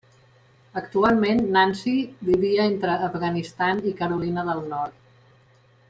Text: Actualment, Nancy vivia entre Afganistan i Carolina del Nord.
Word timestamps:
Actualment, 0.79 1.43
Nancy 1.57 1.93
vivia 2.31 2.65
entre 2.71 2.97
Afganistan 3.11 3.85
i 3.93 3.95
Carolina 4.03 4.49
del 4.51 4.65
Nord. 4.73 4.99